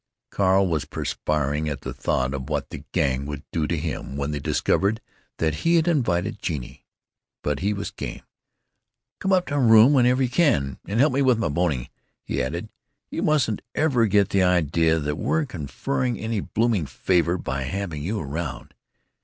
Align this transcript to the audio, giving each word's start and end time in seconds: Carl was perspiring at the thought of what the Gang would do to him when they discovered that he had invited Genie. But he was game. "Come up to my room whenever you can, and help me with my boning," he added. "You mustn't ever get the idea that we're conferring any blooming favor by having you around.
Carl 0.31 0.65
was 0.65 0.83
perspiring 0.83 1.69
at 1.69 1.81
the 1.81 1.93
thought 1.93 2.33
of 2.33 2.49
what 2.49 2.71
the 2.71 2.83
Gang 2.91 3.27
would 3.27 3.43
do 3.51 3.67
to 3.67 3.77
him 3.77 4.17
when 4.17 4.31
they 4.31 4.39
discovered 4.39 4.99
that 5.37 5.57
he 5.61 5.75
had 5.75 5.87
invited 5.87 6.41
Genie. 6.41 6.87
But 7.43 7.59
he 7.59 7.71
was 7.71 7.91
game. 7.91 8.23
"Come 9.19 9.31
up 9.31 9.45
to 9.45 9.59
my 9.59 9.63
room 9.63 9.93
whenever 9.93 10.23
you 10.23 10.29
can, 10.29 10.79
and 10.87 10.99
help 10.99 11.13
me 11.13 11.21
with 11.21 11.37
my 11.37 11.49
boning," 11.49 11.87
he 12.23 12.41
added. 12.41 12.69
"You 13.11 13.21
mustn't 13.21 13.61
ever 13.75 14.07
get 14.07 14.29
the 14.29 14.41
idea 14.41 14.97
that 14.97 15.17
we're 15.17 15.45
conferring 15.45 16.17
any 16.17 16.39
blooming 16.39 16.87
favor 16.87 17.37
by 17.37 17.61
having 17.65 18.01
you 18.01 18.19
around. 18.21 18.73